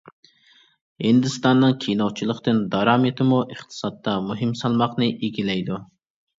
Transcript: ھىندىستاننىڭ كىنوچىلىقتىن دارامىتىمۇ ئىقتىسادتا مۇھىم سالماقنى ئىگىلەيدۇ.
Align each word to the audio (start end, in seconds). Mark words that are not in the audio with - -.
ھىندىستاننىڭ 1.05 1.75
كىنوچىلىقتىن 1.83 2.63
دارامىتىمۇ 2.77 3.43
ئىقتىسادتا 3.45 4.19
مۇھىم 4.33 4.59
سالماقنى 4.65 5.15
ئىگىلەيدۇ. 5.31 5.83